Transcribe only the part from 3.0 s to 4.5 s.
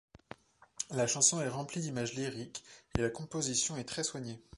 la composition est très soignée.